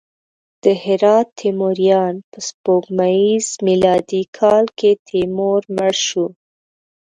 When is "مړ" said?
5.75-5.93